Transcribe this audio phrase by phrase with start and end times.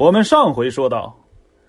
[0.00, 1.14] 我们上回说到，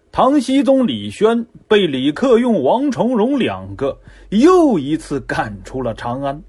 [0.10, 4.00] 唐僖宗李轩被李克用、王重荣两个
[4.30, 6.42] 又一次赶出了长安。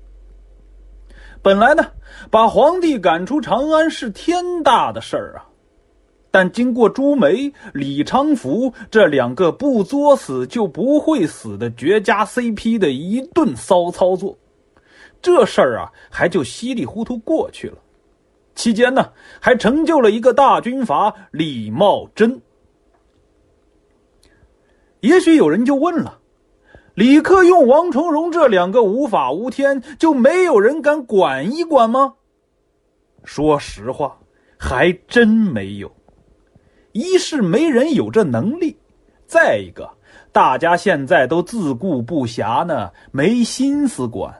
[1.43, 1.85] 本来呢，
[2.31, 5.43] 把皇帝赶出长安是天大的事儿啊，
[6.31, 14.39] 但经过朱梅、李昌福这两个不作死就不会死的绝佳 CP 的一顿骚操作，
[15.21, 17.79] 这事儿啊，还就稀里糊涂过去了。
[18.55, 22.41] 期间呢，还成就了一个大军阀李茂贞。
[25.01, 26.19] 也许有人就问了：
[26.95, 32.15] 李克用、王重荣这两个无法无天，就没有人敢管一管吗？
[33.25, 34.19] 说实话，
[34.59, 35.91] 还真没有。
[36.93, 38.77] 一是没人有这能力，
[39.27, 39.89] 再一个，
[40.31, 44.33] 大家现在都自顾不暇呢，没心思管。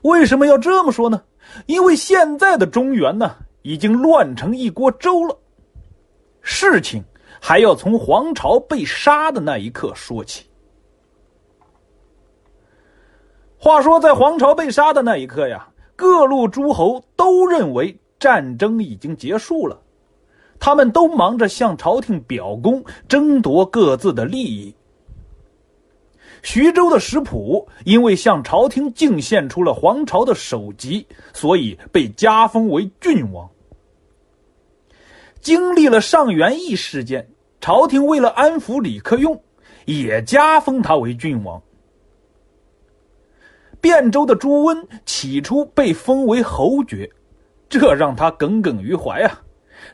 [0.00, 1.22] 为什么要这么说呢？
[1.66, 5.38] 因为现在的中原呢，已经乱成一锅粥了。
[6.40, 7.02] 事情
[7.40, 10.44] 还要从黄巢被杀的那一刻说起。
[13.56, 19.80] 话说，在黄巢被杀的那一刻呀，各路诸侯都认为战争已经结束了，
[20.58, 24.74] 他们都忙着向朝廷表功，争夺各自的利益。
[26.42, 33.48] 徐州的石普因为向朝廷进献出了皇朝的首级，所以被加封为郡王。
[35.40, 37.28] 经历了上元义事件，
[37.60, 39.40] 朝廷为了安抚李克用，
[39.84, 41.62] 也加封他为郡王。
[43.80, 47.08] 汴州的朱温起初被封为侯爵，
[47.68, 49.40] 这让他耿耿于怀啊，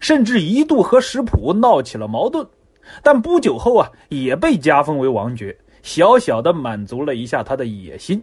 [0.01, 2.47] 甚至一度和石普闹起了矛盾，
[3.03, 5.57] 但不久后啊，也被加封为王爵。
[5.89, 8.23] 小小的满足了一下他的野心，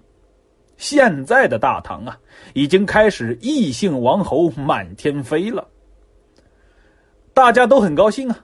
[0.78, 2.16] 现在的大唐啊，
[2.54, 5.68] 已经开始异姓王侯满天飞了。
[7.34, 8.38] 大家都很高兴啊。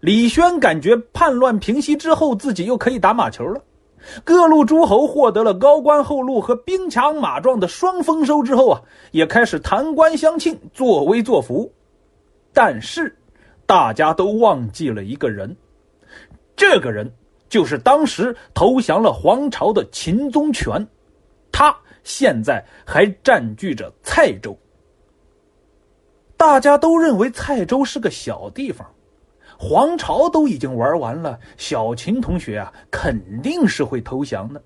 [0.00, 3.62] 李轩感觉叛乱平息之后，自己又可以打马球了。
[4.24, 11.72] 各路诸侯获得了高官厚禄和兵强马壮的双丰收之后啊，也开始弹冠相庆，作威作福。
[12.52, 13.16] 但是，
[13.64, 15.56] 大家都忘记了一个人，
[16.56, 17.08] 这个人。
[17.48, 20.86] 就是当时投降了黄巢的秦宗权，
[21.52, 24.56] 他现在还占据着蔡州。
[26.36, 28.86] 大家都认为蔡州是个小地方，
[29.58, 34.62] 黄巢都已经玩完了，小秦同学啊肯定是会投降的。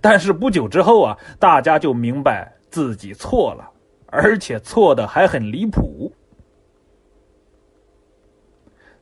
[0.00, 3.70] 但是不久之后啊，大家就明白自己错了，
[4.06, 6.12] 而且错的还很离谱。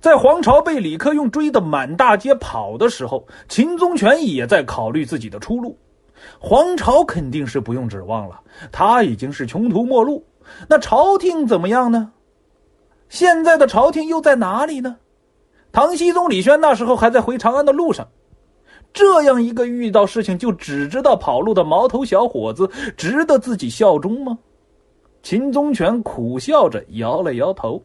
[0.07, 5.77] 在黄巢被李克用追得满大街跑的时候，秦宗权也在考虑自己的出路。
[6.39, 8.41] 黄巢肯定是不用指望了，
[8.71, 10.25] 他已经是穷途末路。
[10.69, 12.13] 那朝廷怎么样呢？
[13.09, 14.97] 现在的朝廷又在哪里呢？
[15.73, 18.07] 唐僖宗李轩那时候还在回长安的路上。
[18.95, 24.39] 这样一个遇到事情就只知道跑路的毛头小伙子，值得自己效忠吗？
[25.25, 27.83] 秦宗权苦笑着摇了摇头。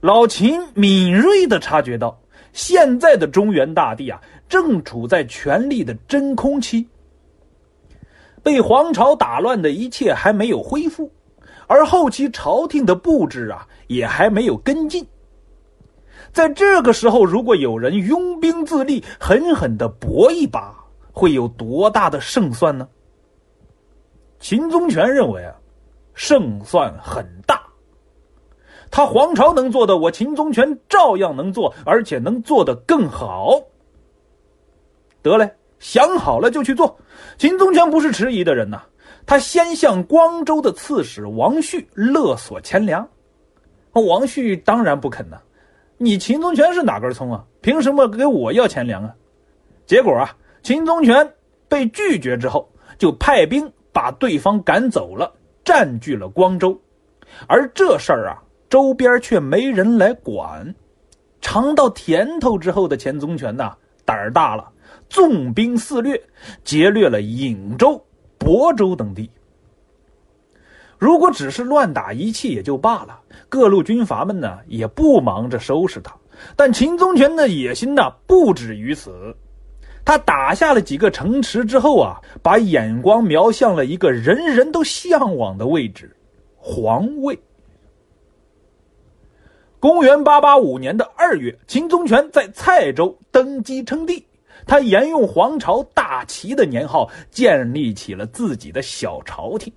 [0.00, 2.18] 老秦敏锐的察觉到，
[2.54, 4.18] 现在的中原大地啊，
[4.48, 6.88] 正处在权力的真空期。
[8.42, 11.12] 被皇朝打乱的一切还没有恢复，
[11.66, 15.06] 而后期朝廷的布置啊，也还没有跟进。
[16.32, 20.74] 在这个时候，如果有人拥兵自立，狠狠的搏一把，
[21.12, 22.88] 会有多大的胜算呢？
[24.38, 25.54] 秦宗权认为啊，
[26.14, 27.60] 胜算很大。
[28.90, 33.60] 他黄巢能做的，我秦宗权照样能做，而且能做得更好。
[35.22, 36.98] 得嘞，想好了就去做。
[37.38, 38.82] 秦宗权不是迟疑的人呐，
[39.26, 43.08] 他先向光州的刺史王旭勒索钱粮。
[43.92, 45.40] 王旭当然不肯呐，
[45.96, 47.44] 你秦宗权是哪根葱啊？
[47.60, 49.14] 凭什么给我要钱粮啊？
[49.86, 51.34] 结果啊，秦宗权
[51.68, 52.68] 被拒绝之后，
[52.98, 55.32] 就派兵把对方赶走了，
[55.64, 56.76] 占据了光州。
[57.46, 58.42] 而这事儿啊。
[58.70, 60.72] 周边却没人来管，
[61.40, 63.74] 尝到甜头之后的钱宗权呐，
[64.04, 64.70] 胆儿大了，
[65.08, 66.22] 纵兵肆掠，
[66.62, 68.00] 劫掠了颍州、
[68.38, 69.28] 亳州等地。
[70.98, 73.18] 如果只是乱打一气也就罢了，
[73.48, 76.14] 各路军阀们呢也不忙着收拾他。
[76.54, 79.34] 但秦宗权的野心呢不止于此，
[80.04, 86.14] 他打下了几个城池之后啊，把眼光瞄向了一个人人都向往的位置——
[86.54, 87.36] 皇位。
[89.80, 94.22] 公元八八五年的二月，秦宗权在蔡州登基称帝。
[94.66, 99.72] 他沿用皇朝大齐的年号，建立起了自己的小朝廷。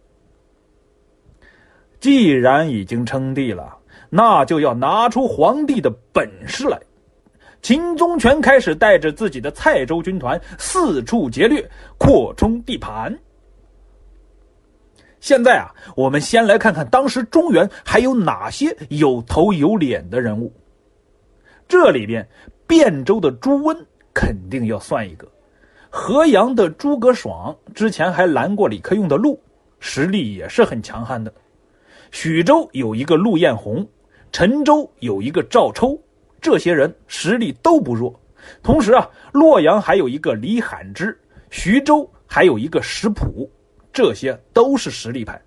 [2.01, 3.77] 既然已经称帝了，
[4.09, 6.77] 那就要拿出皇帝的本事来。
[7.61, 11.65] 秦宗权开始带着自己的蔡州军团四处劫掠，
[11.97, 13.17] 扩充地盘。
[15.23, 20.51] 现在啊，我们先来看看当时中原还有哪些有头有脸的人物。
[21.65, 22.27] 这里边，
[22.67, 23.73] 汴州的朱温
[24.13, 25.25] 肯定要算一个，
[25.89, 29.41] 河阳的诸葛爽之前还拦过李克用的路，
[29.79, 31.33] 实力也是很强悍的。
[32.11, 33.87] 许州有一个陆彦宏，
[34.33, 35.97] 陈州有一个赵抽。
[36.41, 38.13] 这些人实力都不弱，
[38.61, 41.17] 同时啊，洛阳还有一个李罕之，
[41.49, 43.49] 徐州还有一个石普，
[43.93, 45.41] 这些都是实力派。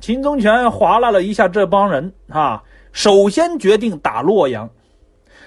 [0.00, 4.68] 秦宗权划拉了一下这帮人啊，首先决定打洛阳。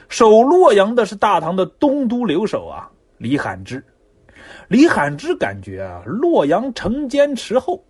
[0.07, 3.83] 守洛阳的是大唐的东都留守啊，李罕之。
[4.67, 7.83] 李罕之感觉啊，洛阳城坚池厚，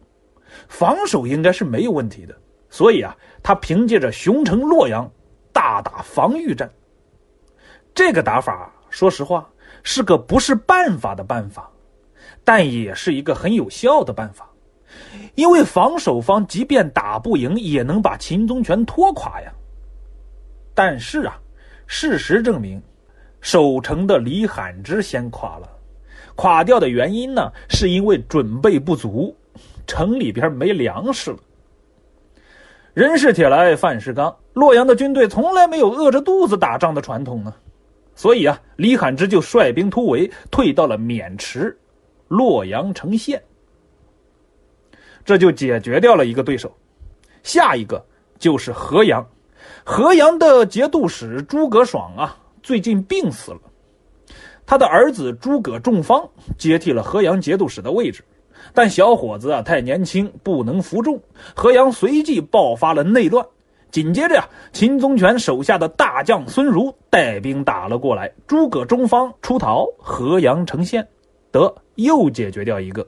[0.67, 2.35] 防守应该是没有问题的，
[2.69, 5.07] 所以啊，他凭借着雄城洛阳。
[5.53, 6.71] 大打防御战，
[7.93, 9.47] 这个打法，说实话
[9.83, 11.69] 是个不是办法的办法，
[12.43, 14.47] 但也是一个很有效的办法。
[15.35, 19.51] 因为防守方即便打不赢，也能把秦宗权拖垮呀。
[20.73, 21.39] 但是啊，
[21.87, 22.81] 事实证明，
[23.39, 25.69] 守城的李罕之先垮了。
[26.35, 29.35] 垮掉的原因呢，是因为准备不足，
[29.85, 31.37] 城里边没粮食了。
[32.93, 34.35] 人是铁来，饭是钢。
[34.53, 37.53] 洛阳的军队从来没有饿着肚子打仗的传统呢，
[38.15, 41.77] 所以啊，李罕之就率兵突围，退到了渑池，
[42.31, 43.43] 洛阳城县。
[45.25, 46.71] 这就解决掉了一个对手。
[47.43, 48.03] 下一个
[48.39, 49.27] 就是河阳，
[49.83, 53.59] 河阳的节度使诸葛爽啊，最近病死了，
[54.65, 58.23] 他的儿子诸葛仲方接替了河阳节度使的位置。
[58.73, 61.19] 但小伙子啊太年轻，不能服众。
[61.53, 63.45] 河阳随即爆发了内乱。
[63.91, 71.05] 紧接着呀，秦宗权手下的大将孙儒带兵打了过来，诸葛中方出逃，河阳城陷，
[71.51, 73.05] 得又解决掉一个。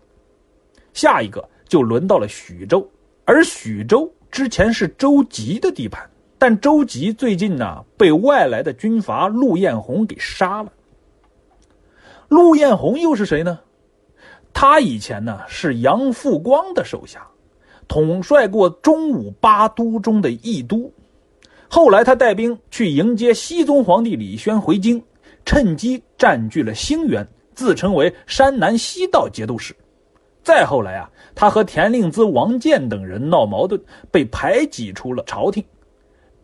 [0.93, 2.87] 下一个就轮到了许州，
[3.25, 6.07] 而许州之前是周吉的地盘，
[6.37, 10.71] 但周吉最近呢被外来的军阀陆彦宏给杀了。
[12.27, 13.59] 陆彦宏又是谁呢？
[14.53, 17.27] 他以前呢是杨复光的手下，
[17.87, 20.91] 统帅过中武八都中的义都。
[21.67, 25.03] 后来他带兵去迎接西宗皇帝李轩回京，
[25.43, 29.75] 趁机占据了兴元，自称为山南西道节度使。
[30.43, 35.63] 再后来啊，他和田令孜、王建等人闹矛盾，被排挤出了朝廷，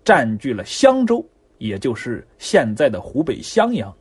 [0.05, 1.23] 占据了襄州，
[1.57, 3.93] 也就是现在的湖北襄阳。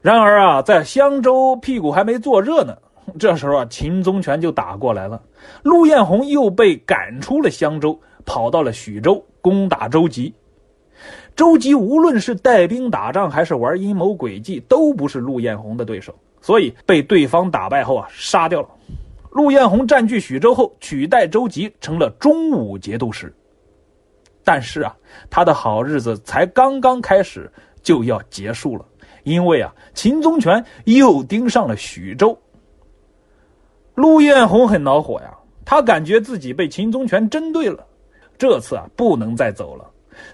[0.00, 2.76] 然而啊，在襄州屁股还没坐热呢，
[3.18, 5.22] 这时候啊，秦宗权就打过来了。
[5.62, 10.34] 陆彦宏又被赶出了襄州，跑到了许州攻打周吉。
[11.36, 18.68] 周吉无论是带兵打仗，还是玩阴谋诡计，都不是陆彦宏的对手，所以被对方打败后啊，杀掉了。
[19.30, 23.30] 陆彦宏占据许州后，取代周吉成了中武节度使。
[24.42, 24.96] 但是啊，
[25.28, 27.52] 他的好日子才刚刚开始，
[27.82, 28.86] 就要结束了。
[29.24, 32.38] 因为啊，秦宗权又盯上了许州。
[33.94, 37.84] 陆彦宏很恼火呀，他感觉自己被秦宗权针对了，
[38.38, 39.84] 这次啊不能再走了，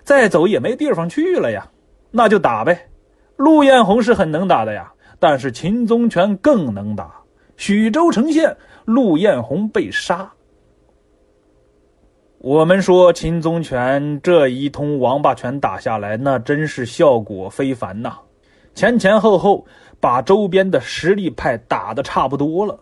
[0.04, 1.68] 再走也没地方去了呀，
[2.10, 2.88] 那就打呗。
[3.36, 7.12] 陆彦宏是很能打的呀，但是秦宗权更能打。
[7.56, 10.30] 许州城陷，陆彦宏被杀。
[12.38, 18.18] 我们说秦宗权这一通王八拳打下来，那真是效果非凡呐。
[18.74, 19.64] 前前后后
[20.00, 22.78] 把周边的实力派打得差不多了，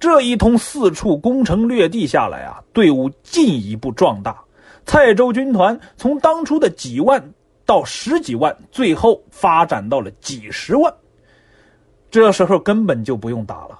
[0.00, 4.42] 这一通四处攻城略地下来啊，队伍进一步壮大。
[4.86, 7.32] 蔡州军团从当初的几万
[7.64, 10.92] 到十几万，最后发展到了几十万。
[12.10, 13.78] 这时候根本就不用打了。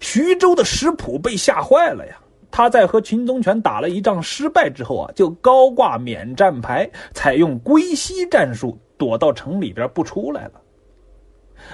[0.00, 2.16] 徐州的石普被吓坏了呀！
[2.50, 8.78] 他在和秦宗权打了一仗失败之后啊，就高挂免战牌，采用归西战术。
[8.98, 10.52] 躲到城里边不出来了，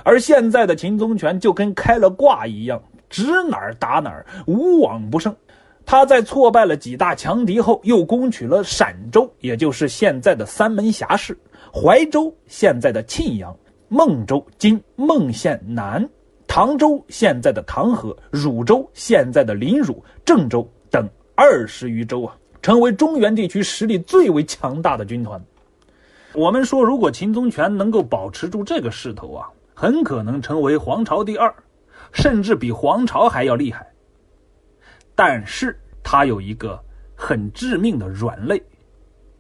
[0.03, 5.37] 而现在的秦宗权就跟开了挂一样，指哪儿打哪儿，无往不胜。
[5.91, 11.33] 他在挫败了几大强敌后，又攻取了陕州，也就是现在的三门峡市；
[11.73, 13.51] 怀州现在的沁阳；
[13.89, 16.07] 孟州今孟县南；
[16.47, 19.95] 唐州现在的唐河；汝州现在的临汝；
[20.27, 25.43] 郑州等二十余州啊，成为中原地区实力最为强大的军团。
[26.35, 31.51] 我们说，如果秦宗权能够保持住这个势头啊，很可能成为皇朝第二，
[32.13, 33.91] 甚至比皇朝还要厉害。
[35.19, 36.81] 但是他有一个
[37.17, 38.63] 很致命的软肋，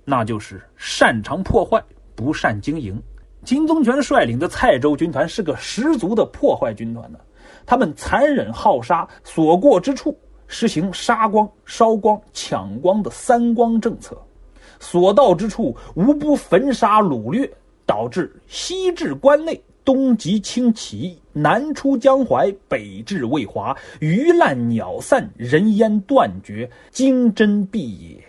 [0.04, 1.80] 那就是擅长破坏，
[2.16, 3.00] 不善经营。
[3.44, 7.18] 金宗权率领的蔡州军团是个十足的破坏军团呢，
[7.64, 10.18] 他们残忍好杀，所过之处
[10.48, 14.20] 实行杀光、烧光、抢光的三光政策，
[14.80, 17.48] 所到之处无不焚杀掳掠，
[17.86, 19.62] 导致西至关内。
[19.88, 28.22] 东极清奇，南出江淮，北至渭华，鱼烂鸟散，人烟断绝，经真必也。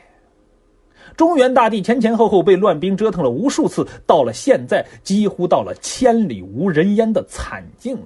[1.18, 8.06] 中原大地前前后后被乱兵折腾了无数次，到了现在，几乎到了千里无人烟的惨境了。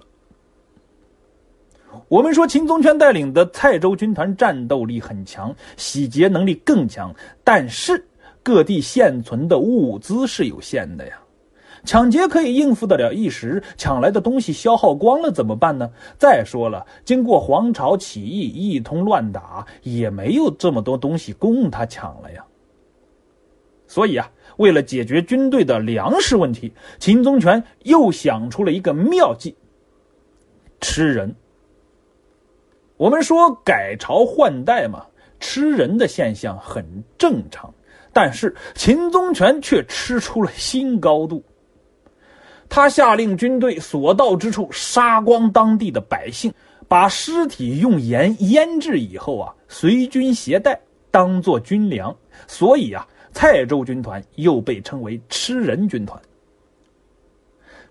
[2.07, 8.03] 我们说秦宗权带领的蔡州军团战斗力很强，洗劫能力更强，但是
[8.41, 11.19] 各地现存的物资是有限的呀。
[11.85, 15.89] 抢劫可以应付得了一时，抢来的东西消耗光了怎么办呢？
[16.17, 22.45] 再说了，经过黄巢起义一通乱打，也没有这么多东西供他抢了呀。
[23.85, 29.55] 所以啊，为了解决军队的粮食问题，秦宗权又想出了一个妙计：
[30.79, 31.35] 吃人。
[32.95, 35.05] 我们说改朝换代嘛，
[35.39, 36.85] 吃人的现象很
[37.17, 37.71] 正常，
[38.13, 41.43] 但是秦宗权却吃出了新高度。
[42.69, 46.51] 他下令军队所到之处杀光当地的百姓，
[46.87, 50.79] 把尸体用盐腌制以后啊，随军携带
[51.11, 52.15] 当做军粮。
[52.47, 56.19] 所以啊，蔡州军团又被称为吃人军团。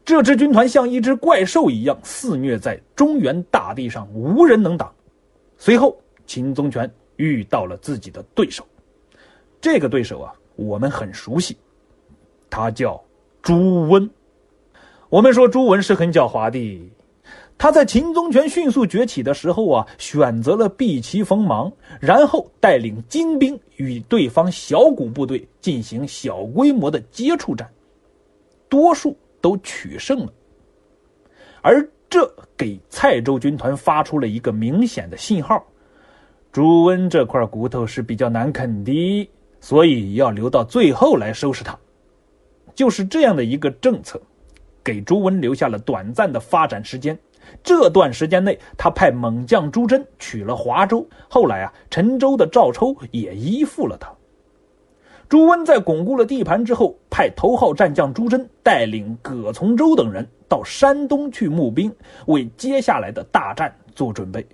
[0.05, 4.93] 这支军团像一只怪兽一样肆虐在中原大地上，无人能挡。
[5.57, 8.67] 随后，秦宗权遇到了自己的对手，
[9.61, 11.57] 这个对手啊，我们很熟悉，
[12.50, 13.00] 他叫
[13.43, 14.11] 朱温。
[15.12, 16.90] 我们说朱文是很狡猾的，
[17.59, 27.71] 他在秦宗权迅速崛起的时候啊，选择了避其锋芒，然后带领精兵与对方小股部队进行小规模的接触战，
[28.71, 30.33] 多数都取胜了。
[31.61, 32.26] 而这
[32.57, 35.62] 给蔡州军团发出了一个明显的信号：
[36.50, 39.28] 朱温这块骨头是比较难啃的，
[39.61, 41.78] 所以要留到最后来收拾他。
[42.75, 44.19] 就是这样的一个政策。
[44.84, 47.18] 给朱温留下了短暂的发展时间。
[47.62, 51.06] 这段时间内，他派猛将朱桢取了华州。
[51.28, 54.10] 后来啊，陈州的赵抽也依附了他。
[55.28, 61.94] 朱温在巩固了地盘之后，派头号战将朱桢带领葛从周等人到山东去募兵，
[62.26, 64.46] 为接下来的大战做准备。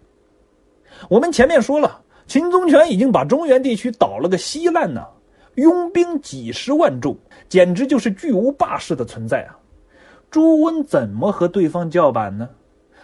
[1.08, 5.04] 我们前面说了，秦宗权已经把中原地区捣了个稀烂呢，
[5.56, 7.16] 拥兵几十万众，
[7.48, 9.58] 简直就是巨无霸式的存在啊！
[10.30, 12.48] 朱温怎么和对方叫板呢？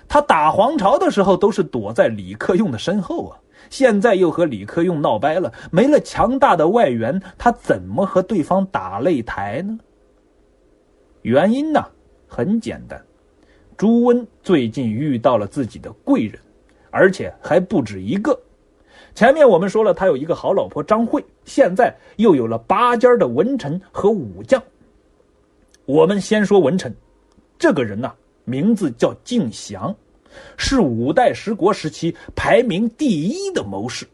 [0.06, 3.38] 他打黄巢的时候都是躲在李克用的身后啊，
[3.70, 9.78] 现在又和李克用闹掰了，没了强大的外援，他怎么和对方打擂台呢？
[11.22, 11.82] 原因呢，
[12.28, 13.02] 很简单，
[13.78, 16.38] 朱温最近遇到了自己的贵人，
[16.90, 18.38] 而且还不止一个。
[19.14, 24.62] 前面我们说了，他有一个好老婆张惠，现在又有了拔尖的文臣和武将。
[25.86, 26.94] 我们先说文臣。
[27.64, 28.12] 这个人呢，
[28.44, 29.96] 名字叫敬翔，
[30.58, 34.06] 是五代十国时期排名第一的谋士。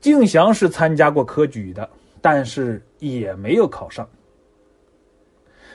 [0.00, 1.90] 敬翔是参加过科举的，
[2.20, 4.08] 但是也没有考上。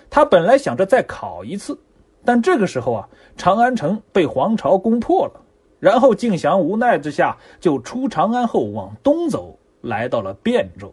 [0.10, 1.78] 他本来想着再考一次，
[2.24, 5.42] 但这个时候啊，长安城被黄巢攻破了。
[5.82, 10.90] 然后敬翔无奈之下，就出长安后往东走，来到了汴州。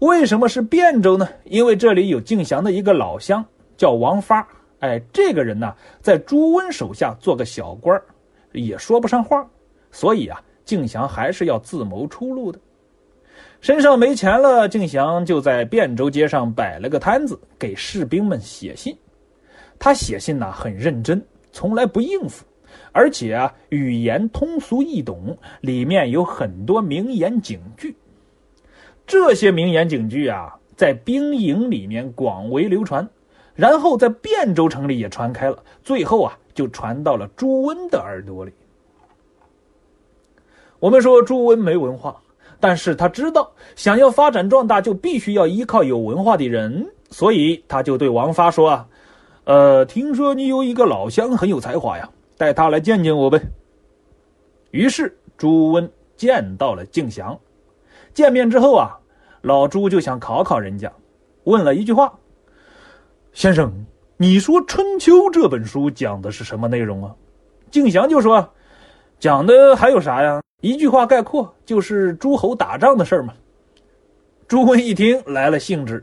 [0.00, 1.26] 为什么是汴州呢？
[1.44, 3.42] 因为这里有敬翔的一个老乡，
[3.78, 4.46] 叫王发。
[4.80, 8.00] 哎，这个人呢，在朱温手下做个小官
[8.52, 9.48] 也说不上话，
[9.90, 12.58] 所以啊，敬翔还是要自谋出路的。
[13.60, 18.96] 身上没钱了，敬翔就在汴州街上摆了个摊子，给士兵们写信。
[19.78, 22.44] 他写信呢很认真，从来不应付，
[22.92, 27.96] 而且啊，语言通俗易懂，里面有很多名言警句。
[29.06, 33.08] 这些名言警句啊，在兵营里面广为流传。
[33.56, 38.52] 然后在汴州城里也传开了，最后啊，就传到了朱温的耳朵里。
[40.78, 42.14] 我们说朱温没文化，
[42.60, 48.86] 但是他知道想要发展壮大，就必须要依靠有文化的人，所以他就对王发说啊
[49.44, 53.40] ：“呃，听说你有一个老乡很有才华呀，带他来见见我呗。”
[54.70, 57.38] 于是朱温见到了敬翔。
[58.12, 58.98] 见面之后啊，
[59.40, 60.92] 老朱就想考考人家，
[61.44, 62.12] 问了一句话。
[63.36, 63.70] 先生，
[64.16, 67.14] 你说《春秋》这本书讲的是什么内容啊？
[67.70, 68.50] 敬翔就说
[69.20, 70.42] ：“讲的还有啥呀？
[70.62, 73.34] 一句话概括，就是诸侯打仗的事儿嘛。
[74.48, 76.02] 朱温一听来了兴致，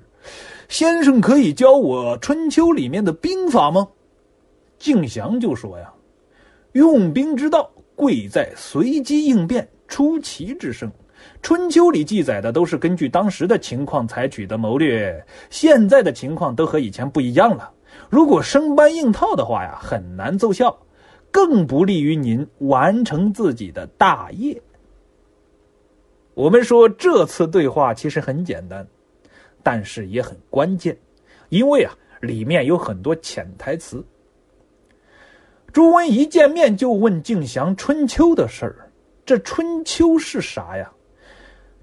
[0.70, 3.88] 先生可以教我春秋里面的兵法吗？
[4.78, 5.92] 敬翔就说呀
[6.74, 10.88] ：“用兵之道，贵在随机应变，出奇制胜。
[11.42, 17.72] 春秋里记载的都是根据当时的情况采取的谋略，现在的情况都和以前不一样了。
[18.10, 20.78] 如果生搬硬套的话呀，很难奏效。”
[21.34, 24.62] 更不利于您完成自己的大业。
[26.36, 28.88] 我们说这次对话其实很简单，
[29.64, 30.96] 但是也很关键，
[31.50, 34.06] 因为啊，里面有很多潜台词。
[35.72, 38.92] 朱温一见面就问敬翔春秋的事儿，
[39.26, 40.92] 这春秋是啥呀？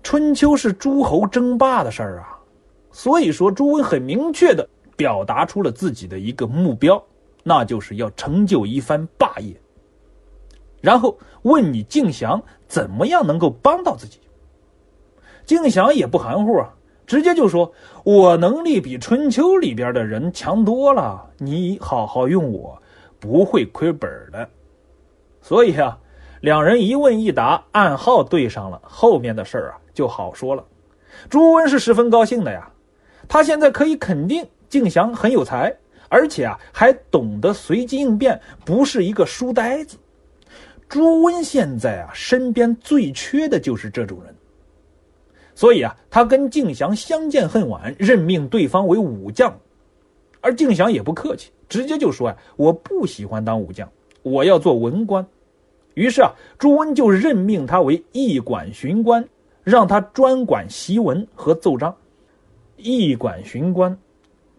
[0.02, 2.38] 春秋是诸侯争霸的事儿啊，
[2.90, 7.02] 所以说朱温很明确的表达出了自己的一个目标。
[7.42, 9.58] 那就是要成就一番霸业，
[10.82, 14.20] 然后问你敬翔怎么样能够帮到自己。
[15.46, 16.74] 敬翔也不含糊啊，
[17.06, 17.72] 直接就说
[18.04, 22.80] ：“我能力比春秋里边的人强多了，你好好用我，
[23.18, 24.46] 不会亏本的。”
[25.40, 25.98] 所以啊，
[26.42, 30.64] 两人一问一答，暗号对上了，后面的事儿啊就好说了。
[31.28, 32.72] 朱温是十分高兴的呀，
[33.28, 35.76] 他现在可以肯定敬翔很有才。
[36.08, 39.98] 而且啊，还懂得随机应变，不是一个书呆子。
[40.88, 44.34] 朱温现在啊，身边最缺的就是这种人。
[45.54, 49.54] 所以啊，他跟敬翔相见恨晚，任命对方为武将。
[50.40, 53.86] 而敬翔也不客气，直接就说呀：“我不喜欢当武将，
[54.22, 55.24] 我要做文官。”
[55.94, 59.28] 于是啊，朱温就任命他为驿馆巡官，
[59.70, 61.94] 让他专管檄文和奏章。
[62.76, 63.96] 驿馆巡官。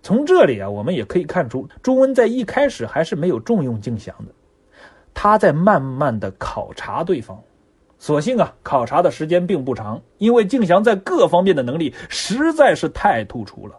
[0.01, 4.33] 从这里啊，我们也可以看出，朱温在一开始还是没有重用敬翔的，
[5.13, 7.39] 他在慢慢的考察对方。
[7.99, 13.77] 所幸啊，考察的时间并不长，因为敬翔在各方面的能力实在是太突出了。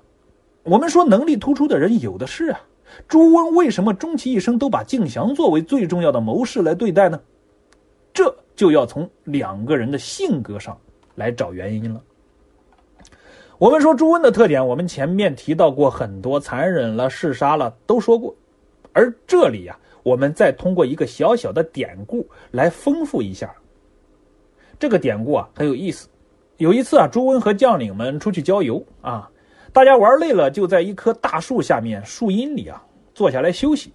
[0.62, 2.60] 我们说能力突出的人有的是啊，
[3.08, 7.20] 朱温为什么终其一生都把敬翔作为最重要的谋士来对待呢？
[8.14, 10.78] 这就要从两个人的性格上
[11.14, 12.00] 来找原因了。
[13.58, 18.34] 我们说朱温的特点，我们前面提到过很多，残忍了、嗜杀了，都说过。
[18.92, 23.54] 而这里呀，我们再通过一个小小的典故来丰富一下。
[24.78, 26.08] 这个典故啊很有意思。
[26.56, 29.30] 有一次啊，朱温和将领们出去郊游啊，
[29.72, 33.92] 大家玩累了，就在一棵大树下面树荫里啊坐下来休息。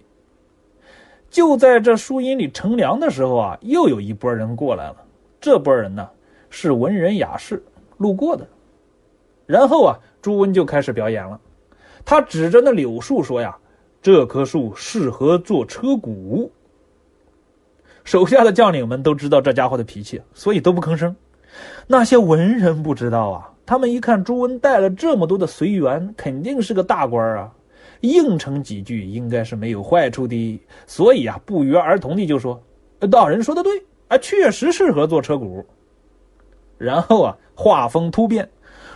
[1.30, 4.96] 就在这树荫里乘凉的时候啊，又有一波人过来了。
[5.40, 6.08] 这波人呢
[6.50, 7.62] 是文人雅士
[7.96, 8.46] 路过的。
[9.46, 11.40] 然后啊，朱温就开始表演了。
[12.04, 13.56] 他指着那柳树说：“呀，
[14.00, 16.48] 这棵树适合做车毂。”
[18.04, 21.14] 手下的将领们都知道这家伙的脾气，所以都不吭声。
[21.86, 27.52] 那些文人不知道啊，他们一看朱温带了这么多的随员，肯定是个大官啊，
[28.00, 32.62] 应承几句应该是没有坏处的，所以啊，不约而同的就说
[33.10, 35.64] ：“大人说的对啊，确实适合做车毂。”
[36.78, 38.48] 然后啊，画风突变。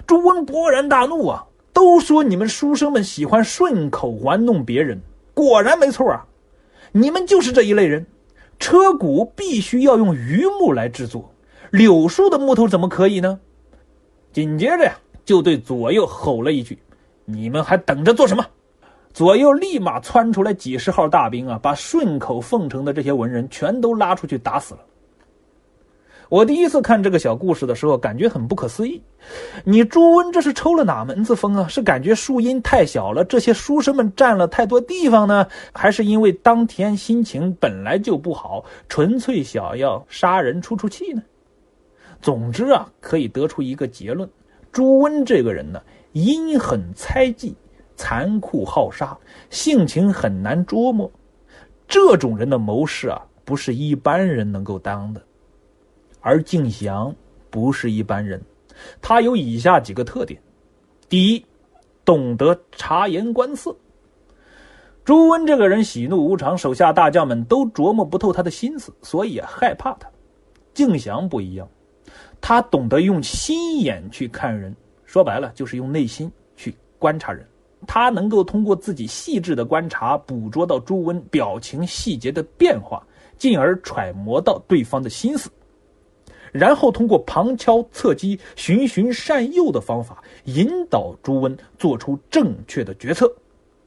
[0.07, 1.45] 朱温勃然大怒啊！
[1.73, 5.01] 都说你们书生们喜欢顺口玩弄别人，
[5.35, 6.25] 果然没错啊！
[6.93, 8.07] 你们就是这一类人。
[8.59, 11.33] 车毂必须要用榆木来制作，
[11.71, 13.41] 柳树的木头怎么可以呢？
[14.33, 16.79] 紧接着呀，就对左右吼了一句
[17.25, 18.47] ：“你们还等着做什么？”
[19.13, 24.81] 左右立马窜出来几十号大兵啊，把顺口奉承的这些文人全都拉出去打死了。
[26.33, 29.03] 我第一次看这个小故事的时候，感觉很不可思议。
[29.65, 31.69] 你朱温这是抽了哪门子风啊？
[31.69, 41.23] 是感觉树荫太小了，这些书生们占了太多地方呢，还是因为当天心情本来就不好，纯粹想要杀人出出气呢？
[42.23, 44.27] 总之啊，可以得出一个结论：
[44.73, 47.55] 朱温这个人呢，阴狠猜忌、
[47.95, 49.15] 残酷好杀，
[49.51, 51.13] 性情很难捉摸。
[51.87, 55.21] 这种人的谋士啊，不是一般人能够当的。
[56.23, 57.15] 而敬翔
[57.51, 58.41] 不是一般人，
[59.03, 60.41] 他有以下几个特点：
[61.09, 61.45] 第一，
[62.05, 63.77] 懂得察言观色。
[65.05, 70.09] 朱温这个人喜怒无常，手下大将们都琢磨不透他的心思，所以啊害怕他。
[70.73, 71.69] 敬翔不一样，
[72.41, 77.45] 他懂得用心眼去看人，说白了就是用内心去观察人。
[77.85, 83.05] 他能够通过自己细致的观察，捕捉到朱温表情细节的变化，
[83.37, 85.51] 进而揣摩到对方的心思。
[86.53, 93.35] 然后通过旁敲侧击、循循善诱的方法，引导朱温做出正确的决策。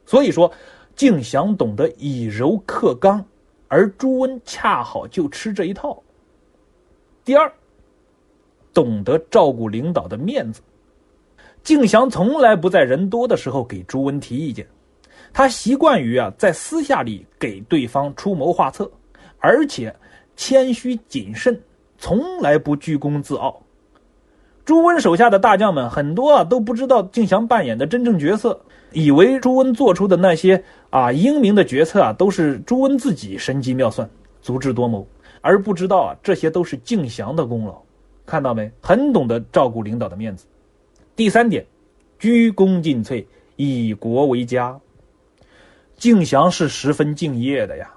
[0.04, 0.52] 所以说，
[0.94, 3.24] 敬翔懂得以柔克刚，
[3.68, 6.02] 而朱温恰好就吃这一套。
[7.24, 7.52] 第二，
[8.74, 10.60] 懂得照顾领导的面子。
[11.62, 14.66] 敬翔从来不在人多的时候给朱温提意见，
[15.32, 18.88] 他习惯于啊在私下里给对方出谋划策，
[19.38, 19.94] 而且
[20.36, 21.60] 谦虚谨慎，
[21.98, 23.62] 从来不居功自傲。
[24.64, 28.60] 朱温手下的大将们很多啊都不知道敬翔扮演的真正角色，
[28.92, 34.08] 以为朱温做出的那些啊英明的决策啊都是朱温自己神机妙算、
[34.42, 35.06] 足智多谋，
[35.40, 37.80] 而不知道啊这些都是敬翔的功劳。
[38.24, 38.68] 看到没？
[38.82, 40.46] 很懂得照顾领导的面子。
[41.14, 41.64] 第三点，
[42.18, 44.76] 鞠躬尽瘁，以国为家。
[45.96, 47.88] 敬翔是十分敬业的呀，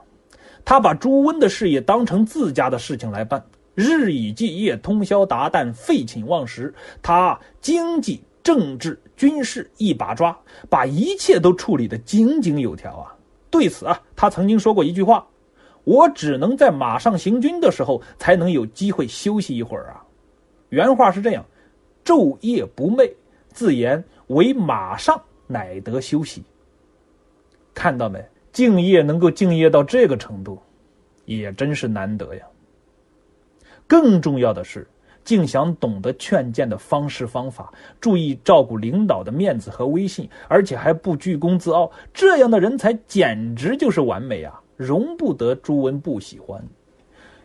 [0.64, 3.44] 他把朱温的事业当成自家的事情来办，
[3.80, 6.74] 日以继夜，通宵达旦，废寝忘食。
[7.02, 10.38] 他经济、政治、军事一把抓，
[10.70, 13.15] 把一切都处理得井井有条啊。
[13.50, 15.26] 对此啊，他曾经说过一句话
[15.86, 20.04] ：“我只能在马上行军的时候，才能有机会休息一会儿啊。”
[20.68, 21.46] 原话是这样。
[22.04, 23.10] 昼夜不寐，
[23.54, 26.44] 自言为马上乃得休息。
[27.74, 28.22] 看到没？
[28.52, 30.60] 敬业能够敬业到这个程度，
[31.24, 32.44] 也真是难得呀。
[33.89, 34.88] 更重要的是，
[35.25, 41.91] 敬祥懂得劝谏的方式方法，注意照顾领导的面子和威信，而且还不居功自傲。
[42.13, 46.63] 这样的人才简直就是完美啊，容不得朱温不喜欢。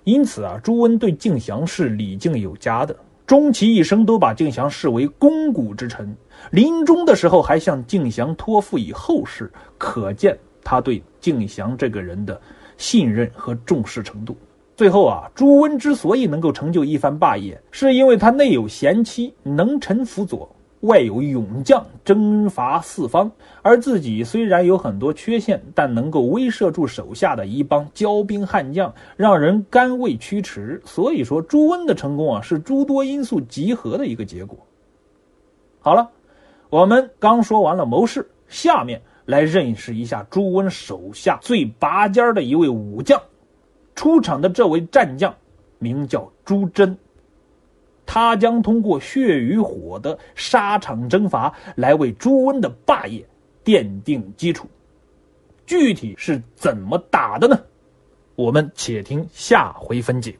[0.05, 2.95] 因此啊，朱温对敬祥是礼敬有加的。
[3.27, 6.15] 终其一生都把敬祥视为肱骨之臣，
[6.51, 12.39] 临终的时候还向敬祥托付以后事，可见他对敬祥这个人的
[12.77, 14.37] 信任和重视程度。
[14.77, 20.49] 最后啊，朱温之所以能够成就一番霸业，是因为他内有贤妻，能臣辅佐。
[20.81, 23.33] 外有勇将征伐四方，
[23.63, 30.83] 而自己虽然有很多缺陷，但能够威慑住手下的一帮骄兵悍将，让人甘为驱驰。
[30.85, 34.59] 所以说，朱温的成功啊，是诸多因素集合的一个结果。
[35.81, 36.11] 好了，
[36.69, 43.19] 我们刚说完了谋士，下面来认识一下朱温手下最拔尖的一位武将。
[43.95, 45.35] 出场的这位战将，
[45.79, 46.97] 名叫朱桢。
[48.07, 53.27] 他将通过血与火的沙场征伐来为朱温的霸业
[53.65, 54.69] 奠定基础。
[55.67, 57.59] 具体是怎么打的呢？
[58.35, 60.37] 我们且听下回分解。